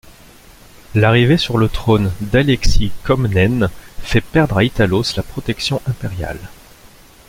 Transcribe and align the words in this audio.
L'arrivée 0.95 1.37
sur 1.37 1.59
le 1.59 1.69
trône 1.69 2.11
d'Alexis 2.21 2.91
Comnène 3.03 3.69
fait 4.01 4.19
perdre 4.19 4.57
à 4.57 4.63
Italos 4.63 5.13
la 5.15 5.21
protection 5.21 5.79
impériale. 5.85 6.39